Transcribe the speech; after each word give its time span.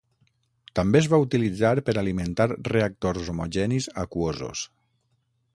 També 0.79 0.97
es 1.01 1.09
va 1.11 1.19
utilitzar 1.25 1.73
per 1.89 1.95
alimentar 2.03 2.49
reactors 2.71 3.31
homogenis 3.35 3.93
aquosos. 4.09 4.69